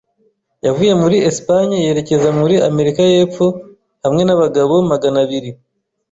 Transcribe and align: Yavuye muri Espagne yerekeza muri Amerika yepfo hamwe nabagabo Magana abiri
Yavuye 0.65 0.93
muri 1.01 1.17
Espagne 1.29 1.75
yerekeza 1.87 2.29
muri 2.39 2.55
Amerika 2.69 3.01
yepfo 3.13 3.45
hamwe 4.03 4.21
nabagabo 4.25 4.73
Magana 4.91 5.17
abiri 5.25 5.49